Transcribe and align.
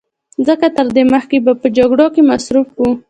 ځکه 0.47 0.67
تر 0.77 0.87
دې 0.95 1.03
مخکې 1.13 1.37
به 1.45 1.53
په 1.61 1.67
جګړو 1.77 2.05
کې 2.13 2.21
مصروف 2.29 2.67
و 2.77 2.81